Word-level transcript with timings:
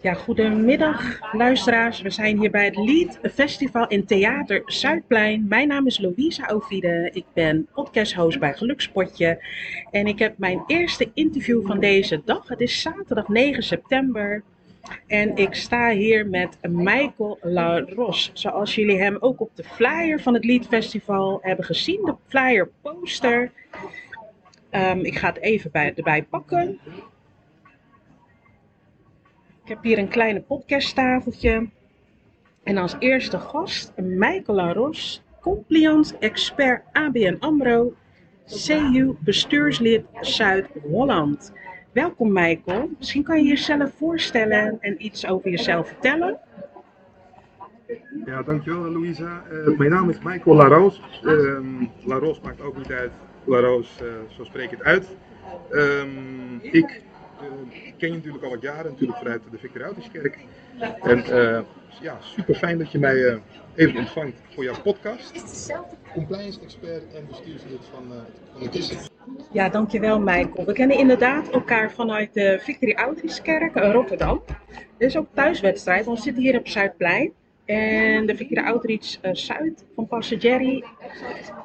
Ja, 0.00 0.14
goedemiddag 0.14 1.18
luisteraars. 1.32 2.00
We 2.00 2.10
zijn 2.10 2.38
hier 2.38 2.50
bij 2.50 2.64
het 2.64 2.76
Lied 2.76 3.18
Festival 3.34 3.86
in 3.86 4.06
Theater 4.06 4.62
Zuidplein. 4.66 5.46
Mijn 5.48 5.68
naam 5.68 5.86
is 5.86 5.98
Louisa 5.98 6.46
Ovide. 6.46 7.10
Ik 7.12 7.24
ben 7.32 7.68
podcasthost 7.74 8.38
bij 8.38 8.54
Gelukspotje. 8.54 9.44
En 9.90 10.06
ik 10.06 10.18
heb 10.18 10.38
mijn 10.38 10.64
eerste 10.66 11.10
interview 11.14 11.66
van 11.66 11.80
deze 11.80 12.22
dag. 12.24 12.48
Het 12.48 12.60
is 12.60 12.80
zaterdag 12.80 13.28
9 13.28 13.62
september. 13.62 14.42
En 15.06 15.36
ik 15.36 15.54
sta 15.54 15.90
hier 15.90 16.26
met 16.26 16.58
Michael 16.62 17.38
Laros. 17.42 18.30
Zoals 18.32 18.74
jullie 18.74 18.98
hem 18.98 19.16
ook 19.20 19.40
op 19.40 19.50
de 19.54 19.64
flyer 19.64 20.20
van 20.20 20.34
het 20.34 20.44
Liedfestival 20.44 21.38
hebben 21.42 21.64
gezien. 21.64 22.04
De 22.04 22.14
flyer 22.28 22.70
poster. 22.82 23.52
Ehm, 24.74 24.98
ik 24.98 25.18
ga 25.18 25.28
het 25.28 25.38
even 25.40 25.70
bij, 25.70 25.92
erbij 25.96 26.22
pakken. 26.22 26.78
Ik 29.62 29.68
heb 29.68 29.82
hier 29.82 29.98
een 29.98 30.08
kleine 30.08 30.40
podcasttafeltje. 30.40 31.68
En 32.62 32.76
als 32.76 32.96
eerste 32.98 33.38
gast 33.38 33.92
Michael 33.96 34.56
Laros, 34.56 35.22
compliance 35.40 36.18
expert 36.18 36.82
ABN 36.92 37.36
AMRO, 37.38 37.94
CU 38.46 39.14
bestuurslid 39.20 40.04
Zuid-Holland. 40.20 41.52
Welkom 41.92 42.32
Michael. 42.32 42.90
Misschien 42.98 43.22
kan 43.22 43.42
je 43.42 43.48
jezelf 43.48 43.92
voorstellen 43.98 44.76
en 44.80 45.04
iets 45.04 45.26
over 45.26 45.50
jezelf 45.50 45.88
vertellen. 45.88 46.38
Ja, 48.24 48.42
dankjewel 48.42 48.90
Louisa. 48.90 49.42
Uh, 49.52 49.78
mijn 49.78 49.90
naam 49.90 50.10
is 50.10 50.18
Michael 50.22 50.56
Laros. 50.56 51.00
Uh, 51.22 51.60
Laros 52.04 52.40
maakt 52.40 52.60
ook 52.60 52.76
niet 52.76 52.92
uit. 52.92 53.12
Laros, 53.44 53.98
uh, 54.02 54.08
zo 54.36 54.44
spreek 54.44 54.70
het 54.70 54.82
uit. 54.82 55.06
Um, 55.70 56.58
ik 56.62 57.02
ken 57.98 58.08
je 58.08 58.14
natuurlijk 58.14 58.44
al 58.44 58.50
wat 58.50 58.62
jaren, 58.62 58.90
natuurlijk 58.90 59.18
vanuit 59.18 59.42
de 59.50 59.58
Victor 59.58 59.94
En 61.02 61.24
ja, 62.00 62.18
super 62.20 62.54
fijn 62.54 62.78
dat 62.78 62.92
je 62.92 62.98
mij 62.98 63.40
even 63.74 63.98
ontvangt 63.98 64.40
voor 64.54 64.64
jouw 64.64 64.80
podcast. 64.82 65.72
Compliance 66.12 66.60
expert 66.60 67.14
en 67.14 67.26
bestuurslid 67.26 67.80
van, 67.90 68.12
van 68.52 68.70
de. 68.70 69.12
Ja, 69.52 69.68
dankjewel 69.68 70.20
Michael. 70.20 70.64
We 70.66 70.72
kennen 70.72 70.98
inderdaad 70.98 71.48
elkaar 71.50 71.92
vanuit 71.92 72.34
de 72.34 72.58
Victory 72.62 72.92
Outreachkerk 72.92 73.76
uh, 73.76 73.92
Rotterdam. 73.92 74.42
Dit 74.98 75.08
is 75.08 75.16
ook 75.16 75.26
thuiswedstrijd, 75.34 76.04
want 76.04 76.18
we 76.18 76.24
zitten 76.24 76.42
hier 76.42 76.58
op 76.58 76.68
Zuidplein. 76.68 77.32
En 77.64 78.26
de 78.26 78.36
Victory 78.36 78.66
Outreach 78.66 79.24
uh, 79.24 79.34
Zuid 79.34 79.84
van 79.94 80.06
Pastor 80.06 80.38
Jerry 80.38 80.84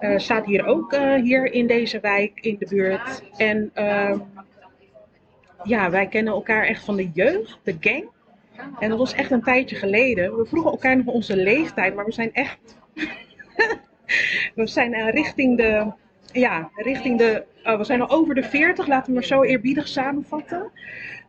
uh, 0.02 0.18
staat 0.18 0.46
hier 0.46 0.66
ook 0.66 0.96
hier 1.22 1.54
in 1.54 1.68
deze 1.68 2.00
wijk 2.00 2.40
in 2.40 2.56
de 2.60 2.68
buurt. 2.70 3.24
En 3.38 3.72
ehm, 3.74 4.20
ja, 5.64 5.90
wij 5.90 6.08
kennen 6.08 6.34
elkaar 6.34 6.64
echt 6.64 6.86
van 6.86 6.96
de 6.96 7.10
jeugd, 7.14 7.60
de 7.64 7.78
gang. 7.80 8.10
En 8.80 8.90
dat 8.90 8.98
was 8.98 9.14
echt 9.14 9.32
een 9.32 9.44
tijdje 9.44 9.76
geleden. 9.76 10.38
We 10.38 10.46
vroegen 10.46 10.72
elkaar 10.72 10.98
nog 10.98 11.06
onze 11.06 11.36
leeftijd, 11.36 11.96
maar 11.96 12.06
we 12.06 12.12
zijn 12.12 12.34
echt. 12.34 12.78
we 14.56 14.68
zijn 14.68 15.10
richting 15.10 15.58
de 15.58 15.92
ja, 16.32 16.70
richting 16.76 17.18
de. 17.18 17.44
We 17.64 17.84
zijn 17.84 18.02
al 18.02 18.10
over 18.10 18.36
de 18.36 18.44
40, 18.44 18.88
laten 18.88 19.08
we 19.08 19.14
maar 19.14 19.24
zo 19.24 19.44
eerbiedig 19.44 19.88
samenvatten. 19.88 20.72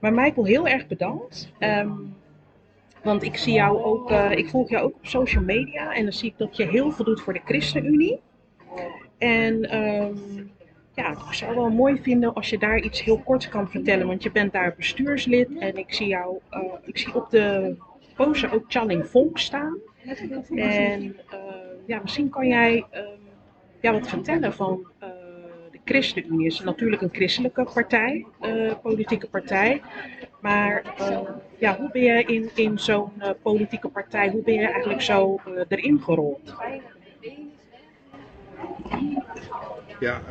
Maar 0.01 0.13
Michael, 0.13 0.47
heel 0.47 0.69
erg 0.69 0.87
bedankt. 0.87 1.53
Um, 1.59 2.17
want 3.03 3.23
ik 3.23 3.37
zie 3.37 3.53
jou 3.53 3.83
ook, 3.83 4.11
uh, 4.11 4.31
ik 4.31 4.49
volg 4.49 4.69
jou 4.69 4.85
ook 4.85 4.95
op 4.95 5.07
social 5.07 5.43
media 5.43 5.95
en 5.95 6.03
dan 6.03 6.13
zie 6.13 6.29
ik 6.31 6.39
dat 6.39 6.57
je 6.57 6.65
heel 6.65 6.91
veel 6.91 7.05
doet 7.05 7.21
voor 7.21 7.33
de 7.33 7.41
ChristenUnie. 7.45 8.21
En 9.19 9.77
um, 9.77 10.51
ja, 10.95 11.11
ik 11.11 11.19
zou 11.33 11.55
wel 11.55 11.71
mooi 11.71 12.01
vinden 12.03 12.35
als 12.35 12.51
je 12.51 12.59
daar 12.59 12.79
iets 12.79 13.03
heel 13.03 13.19
korts 13.19 13.49
kan 13.49 13.71
vertellen, 13.71 14.07
want 14.07 14.23
je 14.23 14.33
bent 14.33 14.53
daar 14.53 14.75
bestuurslid 14.77 15.59
en 15.59 15.77
ik 15.77 15.95
zie 15.95 16.07
jou, 16.07 16.39
uh, 16.51 16.63
ik 16.85 16.99
zie 16.99 17.15
op 17.15 17.31
de 17.31 17.77
poster 18.15 18.55
ook 18.55 18.65
Channing 18.69 19.07
Vonk 19.07 19.39
staan. 19.39 19.79
En 20.55 21.03
uh, 21.03 21.17
ja, 21.87 22.01
misschien 22.03 22.31
kan 22.31 22.49
jij 22.49 22.85
um, 22.95 23.05
ja, 23.81 23.93
wat 23.93 24.09
vertellen 24.09 24.53
van 24.53 24.87
de 25.71 25.79
ChristenUnie. 25.85 26.47
is 26.47 26.61
natuurlijk 26.61 27.03
een 27.03 27.13
christelijke 27.13 27.69
partij, 27.75 28.27
politieke 28.83 29.27
partij. 29.29 29.81
Maar 30.41 30.95
uh, 31.01 31.21
ja, 31.61 31.77
hoe 31.77 31.91
ben 31.93 32.03
je 32.03 32.25
in, 32.25 32.51
in 32.55 32.79
zo'n 32.79 33.13
politieke 33.43 33.89
partij, 33.89 34.29
hoe 34.31 34.43
ben 34.43 34.55
je 34.55 34.67
eigenlijk 34.67 35.03
zo 35.03 35.41
erin 35.69 36.01
gerold? 36.01 36.55
Ja, 40.01 40.23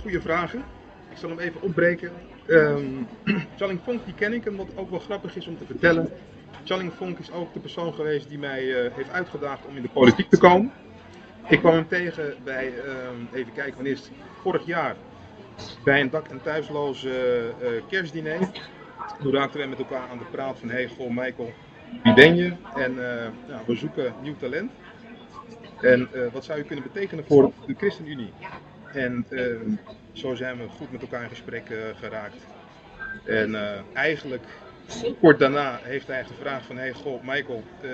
goede 0.00 0.20
vragen. 0.20 0.64
Ik 1.10 1.16
zal 1.16 1.28
hem 1.28 1.38
even 1.38 1.62
opbreken. 1.62 2.12
Um, 2.46 3.08
Challing 3.56 3.80
Vonk 3.84 4.04
die 4.04 4.14
ken 4.14 4.32
ik 4.32 4.46
en 4.46 4.56
wat 4.56 4.76
ook 4.76 4.90
wel 4.90 4.98
grappig 4.98 5.36
is 5.36 5.46
om 5.46 5.58
te 5.58 5.64
vertellen. 5.64 6.08
Challing 6.64 6.92
Vonk 6.92 7.18
is 7.18 7.32
ook 7.32 7.52
de 7.52 7.60
persoon 7.60 7.94
geweest 7.94 8.28
die 8.28 8.38
mij 8.38 8.90
heeft 8.94 9.10
uitgedaagd 9.10 9.66
om 9.66 9.76
in 9.76 9.82
de 9.82 9.88
politiek 9.88 10.30
te 10.30 10.38
komen. 10.38 10.72
Ik 11.48 11.58
kwam 11.58 11.74
hem 11.74 11.88
tegen 11.88 12.34
bij, 12.44 12.72
uh, 12.72 12.82
even 13.32 13.52
kijken, 13.52 13.74
wanneer 13.74 13.92
is? 13.92 14.10
Vorig 14.40 14.66
jaar. 14.66 14.96
Bij 15.84 16.00
een 16.00 16.10
dak- 16.10 16.28
en 16.28 16.42
thuisloze 16.42 17.10
kerstdiner. 17.88 18.38
Toen 19.22 19.32
raakten 19.32 19.60
we 19.60 19.66
met 19.66 19.78
elkaar 19.78 20.08
aan 20.08 20.18
de 20.18 20.24
praat 20.30 20.58
van, 20.58 20.70
hey, 20.70 20.88
goh 20.88 21.10
Michael, 21.10 21.52
wie 22.02 22.14
ben 22.14 22.36
je? 22.36 22.52
En 22.74 22.92
uh, 22.92 22.98
nou, 23.48 23.62
we 23.66 23.76
zoeken 23.76 24.14
nieuw 24.22 24.36
talent. 24.36 24.72
En 25.80 26.08
wat 26.32 26.44
zou 26.44 26.58
je 26.58 26.64
kunnen 26.64 26.84
betekenen 26.92 27.24
voor 27.24 27.52
de 27.66 27.74
ChristenUnie? 27.74 28.32
En 28.92 29.26
zo 30.12 30.34
zijn 30.34 30.58
we 30.58 30.68
goed 30.68 30.92
met 30.92 31.00
elkaar 31.00 31.22
in 31.22 31.28
gesprek 31.28 31.66
geraakt. 31.96 32.36
En 33.24 33.56
eigenlijk 33.92 34.44
Kort 35.20 35.38
daarna 35.38 35.78
heeft 35.82 36.06
hij 36.06 36.24
gevraagd 36.24 36.66
van, 36.66 36.76
hey 36.76 36.92
goh 36.92 37.22
Michael, 37.22 37.62
uh, 37.82 37.90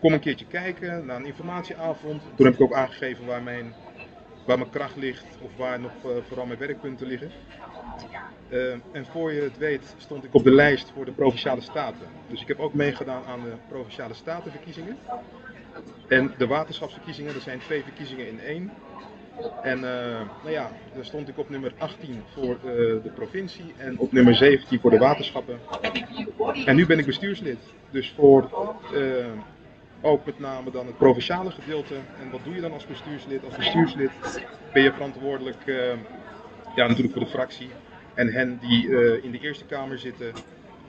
kom 0.00 0.12
een 0.12 0.20
keertje 0.20 0.46
kijken 0.46 1.06
naar 1.06 1.16
een 1.16 1.26
informatieavond. 1.26 2.22
Toen 2.34 2.46
heb 2.46 2.54
ik 2.54 2.60
ook 2.60 2.74
aangegeven 2.74 3.26
waar 3.26 3.42
mijn, 3.42 3.74
waar 4.46 4.58
mijn 4.58 4.70
kracht 4.70 4.96
ligt 4.96 5.24
of 5.42 5.50
waar 5.56 5.80
nog 5.80 5.92
uh, 6.04 6.10
vooral 6.28 6.46
mijn 6.46 6.58
werkpunten 6.58 7.06
liggen. 7.06 7.30
Uh, 8.48 8.72
en 8.72 9.06
voor 9.10 9.32
je 9.32 9.40
het 9.40 9.58
weet 9.58 9.94
stond 9.96 10.24
ik 10.24 10.34
op 10.34 10.44
de 10.44 10.50
lijst 10.50 10.92
voor 10.94 11.04
de 11.04 11.10
Provinciale 11.10 11.60
Staten. 11.60 12.06
Dus 12.28 12.40
ik 12.40 12.48
heb 12.48 12.58
ook 12.58 12.74
meegedaan 12.74 13.22
aan 13.24 13.40
de 13.40 13.52
Provinciale 13.68 14.14
Statenverkiezingen. 14.14 14.98
En 16.08 16.34
de 16.38 16.46
waterschapsverkiezingen, 16.46 17.34
er 17.34 17.40
zijn 17.40 17.58
twee 17.58 17.82
verkiezingen 17.82 18.28
in 18.28 18.40
één. 18.40 18.70
En 19.62 19.78
uh, 19.78 19.84
nou 20.42 20.50
ja, 20.50 20.70
daar 20.94 21.04
stond 21.04 21.28
ik 21.28 21.38
op 21.38 21.50
nummer 21.50 21.72
18 21.78 22.22
voor 22.34 22.58
de 22.62 23.10
provincie 23.14 23.74
en 23.76 23.98
op 23.98 24.12
nummer 24.12 24.34
17 24.34 24.80
voor 24.80 24.90
de 24.90 24.98
waterschappen. 24.98 25.58
En 26.64 26.76
nu 26.76 26.86
ben 26.86 26.98
ik 26.98 27.06
bestuurslid. 27.06 27.58
Dus 27.90 28.12
voor 28.16 28.50
ook 30.06 30.26
met 30.26 30.38
name 30.38 30.70
dan 30.70 30.86
het 30.86 30.96
provinciale 30.96 31.50
gedeelte. 31.50 31.94
En 31.94 32.30
wat 32.30 32.44
doe 32.44 32.54
je 32.54 32.60
dan 32.60 32.72
als 32.72 32.86
bestuurslid? 32.86 33.44
Als 33.44 33.56
bestuurslid 33.56 34.10
ben 34.72 34.82
je 34.82 34.92
verantwoordelijk 34.92 35.62
ja, 36.74 36.86
natuurlijk 36.86 37.12
voor 37.12 37.24
de 37.24 37.30
fractie. 37.30 37.68
En 38.14 38.32
hen 38.32 38.58
die 38.60 38.88
in 39.22 39.30
de 39.30 39.38
Eerste 39.40 39.64
Kamer 39.64 39.98
zitten, 39.98 40.32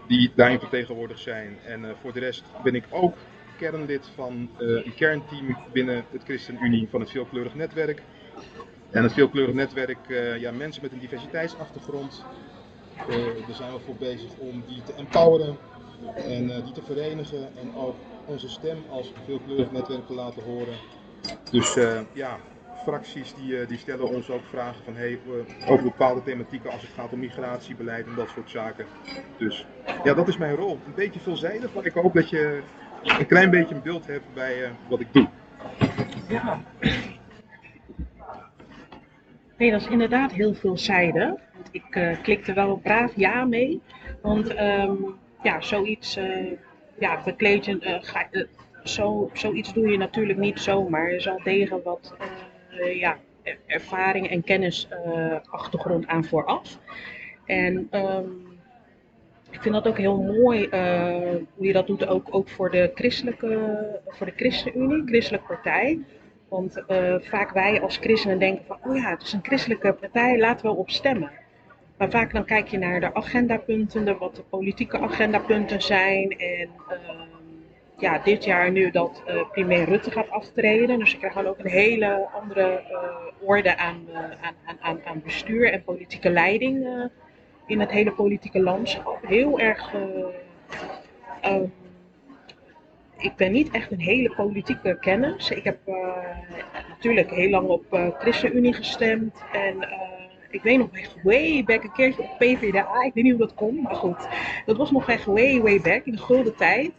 die 0.07 0.31
daarin 0.35 0.59
vertegenwoordigd 0.59 1.19
zijn. 1.19 1.57
En 1.65 1.95
voor 2.01 2.13
de 2.13 2.19
rest 2.19 2.43
ben 2.63 2.75
ik 2.75 2.83
ook 2.89 3.15
kernlid 3.57 4.09
van 4.15 4.49
een 4.57 4.93
kernteam 4.95 5.57
binnen 5.71 6.03
het 6.11 6.23
ChristenUnie 6.23 6.87
van 6.89 6.99
het 6.99 7.09
Veelkleurig 7.09 7.55
Netwerk. 7.55 8.01
En 8.91 9.03
het 9.03 9.13
veelkleurig 9.13 9.55
netwerk, 9.55 9.97
ja, 10.39 10.51
mensen 10.51 10.81
met 10.81 10.91
een 10.91 10.99
diversiteitsachtergrond, 10.99 12.23
daar 13.47 13.55
zijn 13.55 13.73
we 13.73 13.79
voor 13.85 13.95
bezig 13.95 14.29
om 14.37 14.63
die 14.67 14.83
te 14.83 14.93
empoweren 14.93 15.57
en 16.15 16.47
die 16.47 16.73
te 16.73 16.81
verenigen 16.85 17.49
en 17.57 17.75
ook 17.75 17.95
onze 18.27 18.49
stem 18.49 18.77
als 18.89 19.13
veelkleurig 19.25 19.71
netwerk 19.71 20.07
te 20.07 20.13
laten 20.13 20.43
horen. 20.43 20.75
Dus 21.51 21.77
ja, 22.13 22.37
fracties 22.83 23.33
die, 23.33 23.65
die 23.65 23.77
stellen 23.77 24.09
ons 24.09 24.29
ook 24.29 24.43
vragen 24.49 24.83
van 24.83 24.95
hey, 24.95 25.19
over 25.67 25.83
bepaalde 25.83 26.23
thematieken 26.23 26.71
als 26.71 26.81
het 26.81 26.91
gaat 26.95 27.11
om 27.11 27.19
migratiebeleid 27.19 28.05
en 28.05 28.15
dat 28.15 28.29
soort 28.29 28.49
zaken. 28.49 28.85
Dus 29.37 29.65
ja, 30.03 30.13
dat 30.13 30.27
is 30.27 30.37
mijn 30.37 30.55
rol. 30.55 30.79
Een 30.85 30.93
beetje 30.95 31.19
veelzijdig, 31.19 31.73
maar 31.73 31.85
ik 31.85 31.93
hoop 31.93 32.13
dat 32.13 32.29
je 32.29 32.61
een 33.03 33.27
klein 33.27 33.49
beetje 33.49 33.75
een 33.75 33.81
beeld 33.81 34.07
hebt 34.07 34.33
bij 34.33 34.71
wat 34.87 34.99
ik 34.99 35.13
doe. 35.13 35.27
Ja. 36.29 36.61
Nee, 39.57 39.71
dat 39.71 39.81
is 39.81 39.87
inderdaad 39.87 40.31
heel 40.31 40.53
veelzijdig. 40.53 41.33
Ik 41.71 41.95
uh, 41.95 42.21
klikte 42.21 42.53
wel 42.53 42.77
braaf 42.77 43.11
ja 43.15 43.45
mee. 43.45 43.81
Want 44.21 44.59
um, 44.59 45.15
ja, 45.43 45.61
zoiets, 45.61 46.19
ja, 46.99 47.21
bekleed 47.25 47.65
je, 47.65 47.79
uh, 47.81 47.95
ga, 48.01 48.27
zo, 48.83 49.29
zoiets 49.33 49.73
doe 49.73 49.87
je 49.87 49.97
natuurlijk 49.97 50.39
niet 50.39 50.59
zomaar. 50.59 51.11
Er 51.11 51.21
zal 51.21 51.39
tegen 51.43 51.83
wat 51.83 52.15
ja, 52.93 53.17
ervaring 53.65 54.29
en 54.29 54.43
kennisachtergrond 54.43 56.07
aan 56.07 56.25
vooraf. 56.25 56.79
En 57.45 57.87
um, 57.91 58.59
ik 59.51 59.61
vind 59.61 59.73
dat 59.73 59.87
ook 59.87 59.97
heel 59.97 60.21
mooi 60.21 60.67
hoe 61.55 61.65
je 61.65 61.73
dat 61.73 61.87
doet, 61.87 62.07
ook, 62.07 62.27
ook 62.29 62.49
voor 62.49 62.71
de 62.71 62.91
christelijke, 62.95 64.01
voor 64.07 64.25
de 64.25 64.33
ChristenUnie, 64.35 65.03
christelijke 65.05 65.47
partij. 65.47 65.99
Want 66.47 66.83
vaak 67.19 67.51
wij 67.51 67.81
als 67.81 67.97
christenen 67.97 68.39
denken 68.39 68.65
van, 68.65 68.77
oh 68.83 68.95
ja, 68.95 69.09
het 69.09 69.21
is 69.21 69.33
een 69.33 69.43
christelijke 69.43 69.93
partij, 69.93 70.39
laten 70.39 70.65
we 70.65 70.75
op 70.75 70.89
stemmen. 70.89 71.31
Maar 71.97 72.09
vaak 72.09 72.33
dan 72.33 72.45
kijk 72.45 72.67
je 72.67 72.77
naar 72.77 72.99
de 72.99 73.13
agendapunten, 73.13 74.17
wat 74.17 74.35
de 74.35 74.41
politieke 74.41 74.99
agendapunten 74.99 75.81
zijn. 75.81 76.31
En 76.31 76.69
ehm, 76.89 77.27
ja, 77.97 78.19
dit 78.19 78.43
jaar 78.43 78.71
nu 78.71 78.91
dat 78.91 79.23
uh, 79.27 79.49
premier 79.51 79.83
Rutte 79.83 80.11
gaat 80.11 80.29
aftreden. 80.29 80.99
Dus 80.99 81.11
je 81.11 81.17
krijgt 81.17 81.35
dan 81.35 81.47
ook 81.47 81.59
een 81.59 81.69
hele 81.69 82.27
andere 82.33 82.83
uh, 82.91 83.47
orde 83.47 83.77
aan, 83.77 84.05
uh, 84.09 84.17
aan, 84.17 84.77
aan, 84.81 84.99
aan 85.05 85.21
bestuur 85.23 85.71
en 85.71 85.83
politieke 85.83 86.29
leiding 86.29 86.87
in 87.65 87.79
het 87.79 87.91
hele 87.91 88.11
politieke 88.11 88.59
landschap. 88.59 89.19
Heel 89.21 89.59
erg. 89.59 89.93
Um, 91.45 91.73
ik 93.17 93.35
ben 93.35 93.51
niet 93.51 93.71
echt 93.71 93.91
een 93.91 93.99
hele 93.99 94.33
politieke 94.35 94.97
kennis. 94.99 95.49
Ik 95.49 95.63
heb 95.63 95.77
natuurlijk 96.89 97.29
heel 97.29 97.49
lang 97.49 97.67
op 97.67 98.13
ChristenUnie 98.19 98.73
gestemd. 98.73 99.43
En 99.51 99.87
ik 100.57 100.63
weet 100.63 100.77
nog 100.77 100.89
echt 100.91 101.15
way 101.23 101.63
back 101.63 101.83
een 101.83 101.91
keertje 101.91 102.21
op 102.21 102.37
PvdA. 102.37 103.03
Ik 103.03 103.13
weet 103.13 103.23
niet 103.23 103.35
hoe 103.35 103.45
dat 103.45 103.53
komt, 103.53 103.81
maar 103.81 103.95
goed. 103.95 104.27
Dat 104.65 104.77
was 104.77 104.91
nog 104.91 105.09
echt 105.09 105.25
way, 105.25 105.61
way 105.61 105.81
back 105.81 106.05
in 106.05 106.11
de 106.11 106.17
gulden 106.17 106.55
tijd. 106.55 106.91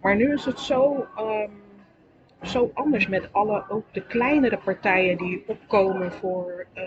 Maar 0.00 0.16
nu 0.16 0.32
is 0.32 0.44
het 0.44 0.60
zo, 0.60 1.06
um, 1.18 1.50
zo 2.42 2.70
anders 2.74 3.08
met 3.08 3.32
alle, 3.32 3.64
ook 3.68 3.84
de 3.92 4.06
kleinere 4.06 4.56
partijen 4.56 5.18
die 5.18 5.44
opkomen 5.46 6.12
voor 6.12 6.66
uh, 6.74 6.82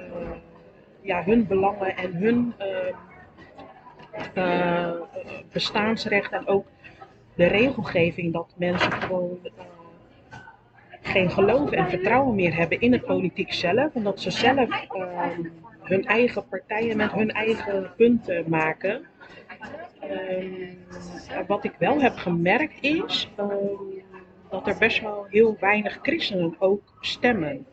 ja, 1.01 1.23
hun 1.23 1.47
belangen 1.47 1.97
en 1.97 2.15
hun 2.15 2.53
uh, 4.35 4.91
bestaansrecht. 5.51 6.31
En 6.31 6.47
ook 6.47 6.65
de 7.35 7.45
regelgeving 7.45 8.33
dat 8.33 8.53
mensen 8.57 8.91
gewoon 8.91 9.39
geen 11.01 11.29
geloof 11.29 11.71
en 11.71 11.89
vertrouwen 11.89 12.35
meer 12.35 12.55
hebben 12.55 12.81
in 12.81 12.91
het 12.91 13.05
politiek 13.05 13.53
zelf. 13.53 13.93
Omdat 13.93 14.19
ze 14.19 14.31
zelf 14.31 14.87
ehm, 14.89 15.41
hun 15.87 16.05
eigen 16.05 16.47
partijen 16.47 16.97
met 16.97 17.11
hun 17.11 17.31
eigen 17.31 17.91
punten 17.95 18.49
maken. 18.49 19.05
Um, 20.03 20.77
wat 21.47 21.63
ik 21.63 21.73
wel 21.79 22.01
heb 22.01 22.15
gemerkt 22.15 22.81
is 22.81 23.29
um, 23.39 24.03
dat 24.49 24.67
er 24.67 24.77
best 24.77 25.01
wel 25.01 25.25
heel 25.29 25.57
weinig 25.59 25.99
christenen 26.01 26.55
ook 26.59 26.81
stemmen. 26.99 27.65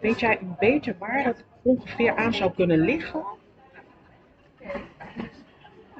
Weet 0.00 0.20
jij 0.20 0.38
een 0.40 0.56
beetje 0.58 0.94
waar 0.98 1.24
het 1.24 1.44
ongeveer 1.62 2.16
aan 2.16 2.34
zou 2.34 2.52
kunnen 2.52 2.78
liggen? 2.78 3.24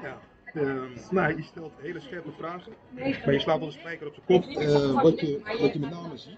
Ja, 0.01 0.17
uh, 0.53 1.37
je 1.37 1.43
stelt 1.43 1.73
hele 1.81 1.99
scherpe 1.99 2.31
vragen, 2.31 2.73
maar 2.95 3.33
je 3.33 3.39
slaat 3.39 3.59
wel 3.59 3.67
de 3.67 3.73
spijker 3.73 4.07
op 4.07 4.13
zijn 4.13 4.41
kop. 4.41 4.51
Uh, 4.51 5.01
wat, 5.01 5.19
je, 5.19 5.57
wat 5.59 5.73
je 5.73 5.79
met 5.79 5.89
name 5.89 6.17
ziet, 6.17 6.37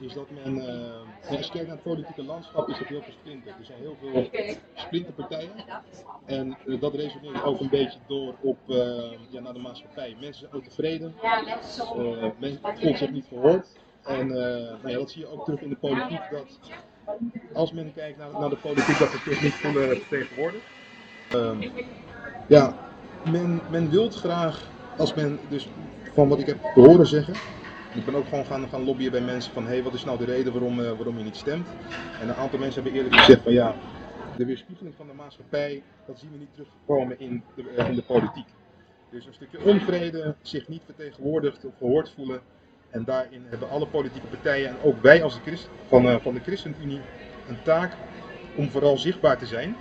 is 0.00 0.12
dat 0.12 0.26
men, 0.44 0.56
uh, 0.56 1.36
als 1.36 1.46
je 1.46 1.52
kijkt 1.52 1.66
naar 1.66 1.76
het 1.76 1.82
politieke 1.82 2.22
landschap, 2.22 2.68
is 2.68 2.78
het 2.78 2.88
heel 2.88 3.02
versplinterd. 3.02 3.58
Er 3.58 3.64
zijn 3.64 3.78
heel 3.78 3.96
veel 4.00 4.30
splinterpartijen. 4.74 5.50
En 6.24 6.56
uh, 6.64 6.80
dat 6.80 6.94
resoneert 6.94 7.42
ook 7.42 7.60
een 7.60 7.68
beetje 7.68 7.98
door 8.06 8.34
op, 8.40 8.58
uh, 8.66 8.76
ja, 9.30 9.40
naar 9.40 9.52
de 9.52 9.58
maatschappij. 9.58 10.16
Mensen 10.20 10.40
zijn 10.40 10.52
ook 10.52 10.64
tevreden. 10.64 11.14
men 12.38 12.58
voelt 12.62 12.98
zich 12.98 13.10
niet 13.10 13.26
gehoord. 13.28 13.66
En 14.02 14.28
nou 14.28 14.88
ja, 14.88 14.98
dat 14.98 15.10
zie 15.10 15.20
je 15.20 15.28
ook 15.28 15.44
terug 15.44 15.60
in 15.60 15.68
de 15.68 15.76
politiek. 15.76 16.30
Dat 16.30 16.58
als 17.52 17.72
men 17.72 17.92
kijkt 17.94 18.18
naar, 18.18 18.30
naar 18.32 18.50
de 18.50 18.56
politiek, 18.56 18.98
dat 18.98 19.12
het 19.12 19.24
toch 19.24 19.42
niet 19.42 19.52
voelen 19.52 19.96
vertegenwoordigt. 19.96 20.64
Ehm, 21.30 21.68
ja, 22.46 22.74
men, 23.30 23.60
men 23.70 23.90
wil 23.90 24.10
graag, 24.10 24.68
als 24.96 25.14
men 25.14 25.38
dus 25.48 25.68
van 26.14 26.28
wat 26.28 26.38
ik 26.38 26.46
heb 26.46 26.62
horen 26.62 27.06
zeggen, 27.06 27.34
ik 27.94 28.04
ben 28.04 28.14
ook 28.14 28.28
gewoon 28.28 28.44
gaan, 28.44 28.68
gaan 28.68 28.84
lobbyen 28.84 29.10
bij 29.10 29.20
mensen 29.20 29.52
van, 29.52 29.62
hé, 29.62 29.72
hey, 29.72 29.82
wat 29.82 29.94
is 29.94 30.04
nou 30.04 30.18
de 30.18 30.24
reden 30.24 30.52
waarom, 30.52 30.80
uh, 30.80 30.90
waarom 30.90 31.18
je 31.18 31.24
niet 31.24 31.36
stemt? 31.36 31.68
En 32.20 32.28
een 32.28 32.34
aantal 32.34 32.58
mensen 32.58 32.82
hebben 32.82 33.00
eerlijk 33.00 33.20
gezegd 33.20 33.42
van, 33.42 33.52
ja, 33.52 33.74
de 34.36 34.44
weerspiegeling 34.44 34.94
van 34.96 35.06
de 35.06 35.12
maatschappij, 35.12 35.82
dat 36.06 36.18
zien 36.18 36.30
we 36.32 36.38
niet 36.38 36.52
terugkomen 36.52 37.20
in 37.20 37.42
de, 37.54 37.64
uh, 37.78 37.88
in 37.88 37.94
de 37.94 38.02
politiek. 38.02 38.46
Dus 39.10 39.26
een 39.26 39.34
stukje 39.34 39.62
onvrede, 39.64 40.34
zich 40.42 40.68
niet 40.68 40.82
vertegenwoordigd 40.84 41.64
of 41.64 41.72
gehoord 41.78 42.12
voelen. 42.14 42.40
En 42.90 43.04
daarin 43.04 43.42
hebben 43.48 43.70
alle 43.70 43.86
politieke 43.86 44.26
partijen 44.26 44.68
en 44.68 44.76
ook 44.82 45.02
wij 45.02 45.22
als 45.22 45.34
de 45.34 45.40
Christ, 45.40 45.68
van, 45.88 46.06
uh, 46.06 46.16
van 46.20 46.34
de 46.34 46.40
ChristenUnie 46.40 47.00
een 47.48 47.62
taak 47.62 47.92
om 48.56 48.70
vooral 48.70 48.98
zichtbaar 48.98 49.38
te 49.38 49.46
zijn. 49.46 49.76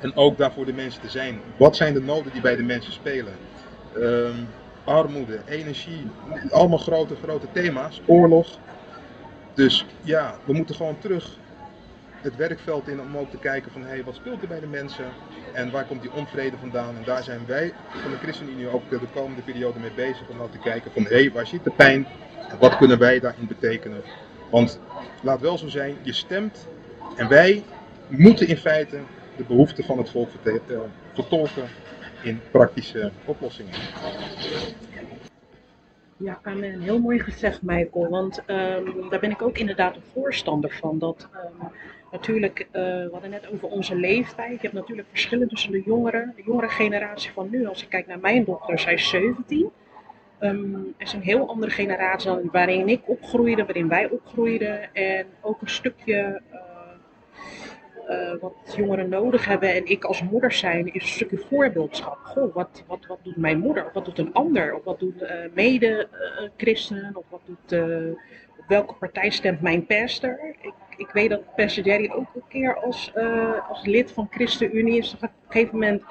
En 0.00 0.16
ook 0.16 0.38
daarvoor 0.38 0.66
de 0.66 0.72
mensen 0.72 1.00
te 1.00 1.08
zijn. 1.08 1.40
Wat 1.56 1.76
zijn 1.76 1.94
de 1.94 2.00
noden 2.00 2.32
die 2.32 2.40
bij 2.40 2.56
de 2.56 2.62
mensen 2.62 2.92
spelen? 2.92 3.34
Um, 3.96 4.48
armoede, 4.84 5.38
energie, 5.48 6.06
allemaal 6.50 6.78
grote, 6.78 7.16
grote 7.22 7.46
thema's, 7.52 8.00
oorlog. 8.06 8.58
Dus 9.54 9.86
ja, 10.02 10.34
we 10.44 10.52
moeten 10.52 10.74
gewoon 10.74 10.98
terug 10.98 11.38
het 12.20 12.36
werkveld 12.36 12.88
in 12.88 13.00
om 13.00 13.16
ook 13.16 13.30
te 13.30 13.38
kijken 13.38 13.72
van 13.72 13.82
hé, 13.82 13.88
hey, 13.88 14.04
wat 14.04 14.14
speelt 14.14 14.42
er 14.42 14.48
bij 14.48 14.60
de 14.60 14.66
mensen 14.66 15.04
en 15.52 15.70
waar 15.70 15.84
komt 15.84 16.02
die 16.02 16.12
onvrede 16.12 16.56
vandaan. 16.56 16.96
En 16.96 17.02
daar 17.04 17.22
zijn 17.22 17.40
wij 17.46 17.72
van 17.90 18.10
de 18.10 18.16
ChristenUnie 18.16 18.68
ook 18.68 18.90
de 18.90 18.98
komende 19.14 19.42
periode 19.42 19.78
mee 19.78 19.92
bezig 19.94 20.28
om 20.28 20.38
dan 20.38 20.50
te 20.50 20.58
kijken 20.58 20.90
van 20.92 21.02
hé, 21.02 21.08
hey, 21.08 21.32
waar 21.32 21.46
zit 21.46 21.64
de 21.64 21.70
pijn 21.70 22.06
en 22.48 22.58
wat 22.58 22.76
kunnen 22.76 22.98
wij 22.98 23.20
daarin 23.20 23.46
betekenen. 23.46 24.02
Want 24.50 24.80
laat 25.22 25.40
wel 25.40 25.58
zo 25.58 25.68
zijn, 25.68 25.96
je 26.02 26.12
stemt 26.12 26.66
en 27.16 27.28
wij 27.28 27.64
moeten 28.08 28.48
in 28.48 28.56
feite 28.56 28.98
de 29.36 29.44
behoeften 29.44 29.84
van 29.84 29.98
het 29.98 30.10
volk 30.10 30.28
vertolken 31.12 31.68
in 32.24 32.40
praktische 32.50 33.10
oplossingen. 33.24 33.72
Ja, 36.16 36.38
amen. 36.42 36.80
Heel 36.80 37.00
mooi 37.00 37.18
gezegd, 37.18 37.62
Michael. 37.62 38.08
Want 38.08 38.42
um, 38.46 39.10
daar 39.10 39.20
ben 39.20 39.30
ik 39.30 39.42
ook 39.42 39.58
inderdaad 39.58 39.96
een 39.96 40.02
voorstander 40.12 40.78
van. 40.80 40.98
Dat 40.98 41.28
um, 41.34 41.68
natuurlijk, 42.12 42.60
uh, 42.60 42.82
we 42.82 43.08
hadden 43.12 43.30
net 43.30 43.48
over 43.52 43.68
onze 43.68 43.94
leeftijd. 43.96 44.52
Je 44.52 44.58
hebt 44.60 44.72
natuurlijk 44.72 45.08
verschillen 45.10 45.48
tussen 45.48 45.72
de 45.72 45.82
jongeren, 45.82 46.32
de 46.36 46.42
jongere 46.46 46.68
generatie 46.68 47.30
van 47.30 47.48
nu. 47.50 47.66
Als 47.66 47.82
ik 47.82 47.88
kijk 47.88 48.06
naar 48.06 48.18
mijn 48.18 48.44
dochter, 48.44 48.78
zij 48.78 48.94
is 48.94 49.08
17. 49.08 49.70
Um, 50.40 50.94
er 50.96 51.06
is 51.06 51.12
een 51.12 51.22
heel 51.22 51.48
andere 51.48 51.72
generatie 51.72 52.30
dan 52.30 52.48
waarin 52.52 52.88
ik 52.88 53.00
opgroeide, 53.04 53.64
waarin 53.64 53.88
wij 53.88 54.08
opgroeiden. 54.10 54.94
En 54.94 55.26
ook 55.40 55.60
een 55.60 55.70
stukje. 55.70 56.40
Uh, 56.52 56.73
uh, 58.08 58.40
wat 58.40 58.74
jongeren 58.76 59.08
nodig 59.08 59.44
hebben 59.44 59.74
en 59.74 59.86
ik 59.86 60.04
als 60.04 60.22
moeder 60.22 60.52
zijn, 60.52 60.94
is 60.94 61.02
een 61.02 61.08
stukje 61.08 61.38
voorbeeldschap. 61.38 62.18
Goh, 62.22 62.54
wat, 62.54 62.84
wat, 62.86 63.06
wat 63.06 63.18
doet 63.22 63.36
mijn 63.36 63.58
moeder? 63.58 63.86
Of 63.86 63.92
wat 63.92 64.04
doet 64.04 64.18
een 64.18 64.32
ander? 64.32 64.74
Of 64.74 64.84
wat 64.84 64.98
doet 64.98 65.22
uh, 65.22 65.30
mede-christen? 65.54 67.10
of 67.14 67.24
wat 67.28 67.40
doet, 67.44 67.72
uh, 67.72 68.10
op 68.58 68.64
welke 68.68 68.94
partij 68.94 69.30
stemt 69.30 69.60
mijn 69.60 69.86
pastor? 69.86 70.54
Ik, 70.60 70.72
ik 70.96 71.10
weet 71.12 71.30
dat 71.30 71.54
pastor 71.56 71.84
Jerry 71.84 72.10
ook 72.10 72.34
een 72.34 72.48
keer 72.48 72.76
als, 72.76 73.12
als 73.68 73.86
lid 73.86 74.12
van 74.12 74.28
ChristenUnie 74.30 74.98
is. 74.98 75.14
Op 75.14 75.22
een 75.22 75.30
gegeven 75.48 75.74
moment, 75.74 76.02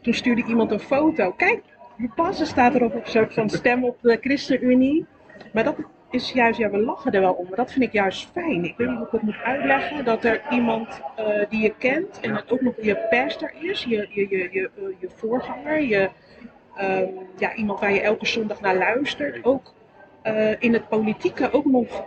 toen 0.00 0.14
stuurde 0.14 0.44
iemand 0.46 0.70
een 0.70 0.80
foto. 0.80 1.32
Kijk, 1.32 1.62
je 1.96 2.08
pastor 2.14 2.46
staat 2.46 2.74
erop 2.74 2.94
op 2.94 3.32
van 3.32 3.50
stem 3.50 3.84
op 3.84 3.98
de 4.00 4.18
ChristenUnie. 4.20 5.06
Maar 5.52 5.64
dat 5.64 5.76
is 6.12 6.32
juist, 6.32 6.58
ja, 6.58 6.70
we 6.70 6.78
lachen 6.78 7.12
er 7.12 7.20
wel 7.20 7.32
om, 7.32 7.46
maar 7.48 7.56
dat 7.56 7.72
vind 7.72 7.84
ik 7.84 7.92
juist 7.92 8.30
fijn. 8.32 8.64
Ik 8.64 8.76
weet 8.76 8.88
niet 8.88 8.96
hoe 8.96 9.06
ik 9.06 9.12
het 9.12 9.22
moet 9.22 9.42
uitleggen, 9.44 10.04
dat 10.04 10.24
er 10.24 10.42
iemand 10.50 11.00
uh, 11.18 11.26
die 11.48 11.62
je 11.62 11.74
kent 11.78 12.20
en 12.20 12.34
dat 12.34 12.50
ook 12.52 12.60
nog 12.60 12.74
je 12.80 13.06
pastor 13.10 13.52
is, 13.60 13.84
je, 13.84 14.08
je, 14.10 14.26
je, 14.28 14.48
je, 14.52 14.70
uh, 14.78 14.84
je 14.98 15.08
voorganger, 15.14 15.80
je, 15.80 16.10
um, 16.80 17.08
ja, 17.36 17.54
iemand 17.54 17.80
waar 17.80 17.92
je 17.92 18.00
elke 18.00 18.26
zondag 18.26 18.60
naar 18.60 18.76
luistert, 18.76 19.44
ook 19.44 19.72
uh, 20.24 20.62
in 20.62 20.72
het 20.72 20.88
politieke 20.88 21.52
ook 21.52 21.64
nog 21.64 22.04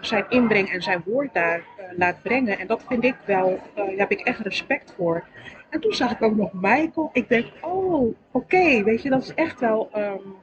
zijn 0.00 0.24
inbreng 0.28 0.70
en 0.70 0.82
zijn 0.82 1.02
woord 1.06 1.34
daar 1.34 1.62
laat 1.96 2.22
brengen. 2.22 2.58
En 2.58 2.66
dat 2.66 2.84
vind 2.88 3.04
ik 3.04 3.16
wel, 3.24 3.58
daar 3.74 3.86
heb 3.96 4.10
ik 4.10 4.20
echt 4.20 4.40
respect 4.40 4.94
voor. 4.96 5.24
En 5.70 5.80
toen 5.80 5.92
zag 5.92 6.10
ik 6.12 6.22
ook 6.22 6.36
nog 6.36 6.50
Michael. 6.52 7.10
Ik 7.12 7.28
denk, 7.28 7.46
oh, 7.60 7.94
oké, 8.02 8.16
okay, 8.32 8.84
weet 8.84 9.02
je, 9.02 9.10
dat 9.10 9.22
is 9.22 9.34
echt 9.34 9.60
wel. 9.60 9.90
Um, 9.96 10.36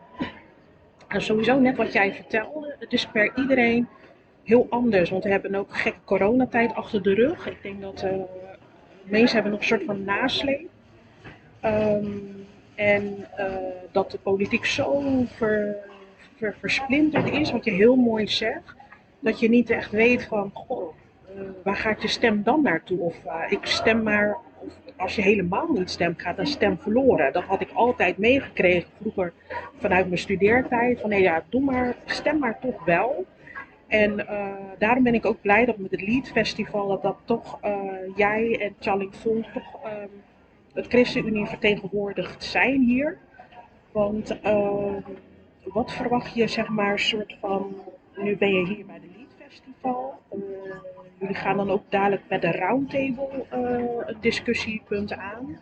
sowieso 1.08 1.60
net 1.60 1.78
wat 1.78 1.94
jij 1.94 2.14
vertelde, 2.14 2.76
het 2.80 2.94
is 2.94 3.08
per 3.08 3.32
iedereen 3.36 3.88
heel 4.44 4.68
anders. 4.70 5.10
Want 5.10 5.24
we 5.24 5.30
hebben 5.30 5.56
ook 5.56 5.70
een 5.70 5.76
gekke 5.76 6.00
coronatijd 6.04 6.74
achter 6.74 7.04
de 7.04 7.14
rug. 7.14 7.48
Ik 7.48 7.62
denk 7.62 7.82
dat 7.82 8.04
uh, 8.04 8.12
mensen 9.04 9.34
hebben 9.34 9.52
nog 9.52 9.60
een 9.62 9.68
soort 9.68 9.84
van 9.84 10.04
nasleep. 10.04 10.70
Um, 11.66 12.46
en 12.76 13.28
uh, 13.40 13.46
dat 13.92 14.12
de 14.12 14.18
politiek 14.18 14.66
zo 14.66 15.04
ver, 15.26 15.76
ver, 16.36 16.56
versplinterd 16.60 17.30
is, 17.30 17.52
wat 17.52 17.66
je 17.66 17.72
heel 17.72 17.96
mooi 17.96 18.28
zegt. 18.28 18.76
Dat 19.20 19.40
je 19.40 19.50
niet 19.50 19.70
echt 19.70 19.92
weet 19.92 20.26
van, 20.26 20.52
goh, 20.54 20.94
uh, 21.36 21.42
waar 21.64 21.76
gaat 21.76 22.02
je 22.02 22.08
stem 22.08 22.44
dan 22.44 22.62
naartoe? 22.62 23.00
Of 23.00 23.16
ik 23.50 23.66
stem 23.66 24.04
maar 24.04 24.38
als 24.98 25.16
je 25.16 25.22
helemaal 25.22 25.68
niet 25.72 25.90
stemt, 25.90 26.22
gaat 26.22 26.38
een 26.38 26.48
stem 26.48 26.78
verloren. 26.80 27.34
Dat 27.34 27.44
had 27.44 27.62
ik 27.62 27.70
altijd 27.74 28.18
meegekregen 28.18 28.90
vroeger 29.02 29.34
vanuit 29.78 30.06
mijn 30.08 30.20
studeertijd. 30.20 31.00
Van 31.00 31.10
nee, 31.10 31.22
ja, 31.22 31.44
doe 31.50 31.62
maar, 31.62 31.96
stem 32.06 32.40
maar 32.40 32.60
toch 32.60 32.86
wel. 32.86 33.26
En 33.88 34.20
uh, 34.20 34.48
daarom 34.78 35.04
ben 35.04 35.14
ik 35.14 35.26
ook 35.26 35.42
blij 35.42 35.66
dat 35.66 35.78
met 35.78 35.92
het 35.92 36.02
Lead 36.02 36.28
Festival 36.28 36.88
dat, 36.88 37.02
dat 37.02 37.18
toch 37.26 37.60
uh, 37.66 37.72
jij 38.16 38.60
en 38.62 38.76
Challing 38.80 39.14
Fond 39.14 39.46
toch 39.54 39.86
uh, 39.86 39.92
het 40.74 40.88
ChristenUnie 40.88 41.46
vertegenwoordigd 41.46 42.44
zijn 42.44 42.82
hier. 42.82 43.18
Want 43.92 44.40
wat 45.64 45.92
verwacht 45.92 46.34
je, 46.34 46.48
zeg 46.48 46.70
maar, 46.70 47.00
soort 47.00 47.38
van, 47.42 47.76
nu 48.16 48.38
ben 48.38 48.50
je 48.50 48.66
hier 48.66 48.86
bij 48.86 49.00
de 49.00 49.08
Lead 49.16 49.50
Festival. 49.50 50.07
Jullie 51.20 51.36
gaan 51.36 51.58
dan 51.58 51.72
ook 51.72 51.84
dadelijk 51.90 52.22
met 52.30 52.42
de 52.42 52.52
roundtable 52.52 53.46
uh, 53.54 54.08
een 54.08 54.18
discussiepunt 54.22 55.14
aan. 55.14 55.60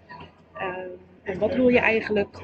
en 1.23 1.39
wat 1.39 1.55
wil 1.55 1.69
je 1.69 1.79
eigenlijk 1.79 2.37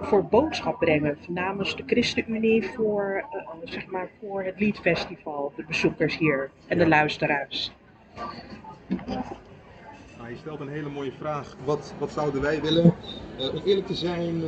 voor 0.00 0.24
boodschap 0.24 0.78
brengen 0.78 1.18
namens 1.28 1.76
de 1.76 1.82
ChristenUnie 1.86 2.70
voor, 2.70 3.24
zeg 3.64 3.86
maar 3.86 4.08
voor 4.20 4.42
het 4.42 4.60
Liedfestival, 4.60 5.52
de 5.56 5.64
bezoekers 5.64 6.18
hier 6.18 6.50
en 6.66 6.78
de 6.78 6.88
luisteraars? 6.88 7.72
Je 10.30 10.36
stelt 10.36 10.60
een 10.60 10.68
hele 10.68 10.88
mooie 10.88 11.12
vraag. 11.18 11.56
Wat, 11.64 11.94
wat 11.98 12.10
zouden 12.12 12.40
wij 12.40 12.60
willen? 12.60 12.94
Uh, 13.40 13.54
om 13.54 13.60
eerlijk 13.64 13.86
te 13.86 13.94
zijn, 13.94 14.42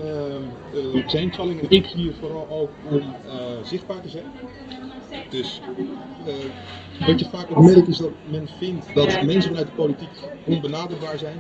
uh, 0.75 1.09
zijn 1.09 1.33
Challing 1.33 1.61
en 1.61 1.71
ik 1.71 1.87
hier 1.87 2.15
vooral 2.21 2.49
ook 2.51 2.71
om 2.91 3.03
zichtbaar 3.65 4.01
te 4.01 4.09
zijn. 4.09 4.25
Dus 5.29 5.61
wat 7.07 7.21
je 7.21 7.29
vaak 7.29 7.47
ook 7.51 7.65
merkt 7.65 7.89
is 7.89 7.97
dat 7.97 8.11
men 8.31 8.49
vindt 8.59 8.95
dat 8.95 9.23
mensen 9.23 9.51
vanuit 9.51 9.67
de 9.67 9.73
politiek 9.73 10.09
onbenaderbaar 10.47 11.19
zijn. 11.19 11.37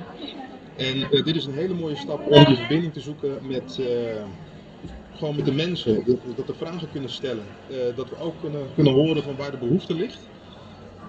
En 0.76 1.24
dit 1.24 1.36
is 1.36 1.44
een 1.44 1.54
hele 1.54 1.74
mooie 1.74 1.96
stap 1.96 2.30
om 2.30 2.44
die 2.44 2.56
verbinding 2.56 2.92
te 2.92 3.00
zoeken 3.00 3.38
met, 3.42 3.80
gewoon 5.16 5.36
met 5.36 5.44
de 5.44 5.52
mensen. 5.52 6.02
Dat, 6.06 6.36
dat 6.36 6.46
we 6.46 6.54
vragen 6.54 6.88
kunnen 6.92 7.10
stellen. 7.10 7.44
dat 7.94 8.08
we 8.08 8.18
ook 8.18 8.34
kunnen, 8.40 8.66
kunnen 8.74 8.92
horen 8.92 9.22
van 9.22 9.36
waar 9.36 9.50
de 9.50 9.56
behoefte 9.56 9.94
ligt. 9.94 10.18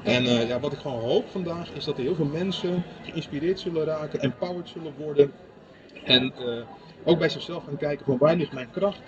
En 0.04 0.24
uh, 0.24 0.48
ja, 0.48 0.60
wat 0.60 0.74
ik 0.74 0.80
gewoon 0.80 1.02
hoop 1.02 1.30
vandaag 1.30 1.72
is 1.72 1.86
dat 1.86 1.98
er 1.98 2.04
heel 2.04 2.16
veel 2.16 2.26
mensen 2.26 2.84
geïnspireerd 3.02 3.60
zullen 3.60 3.86
raken, 3.86 4.20
empowered 4.20 4.70
zullen 4.70 4.94
worden. 4.98 5.32
En 6.04 6.34
uh, 6.40 6.64
ook 7.04 7.20
bij 7.20 7.30
zichzelf 7.30 7.64
gaan 7.64 7.78
kijken 7.78 8.06
van 8.06 8.18
waar 8.18 8.36
ligt 8.36 8.54
mijn 8.54 8.72
kracht. 8.72 9.02